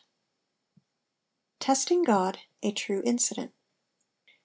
_*Testing 1.59 2.01
God* 2.01 2.39
*A 2.63 2.71
TRUE 2.71 3.03
INCIDENT. 3.03 3.53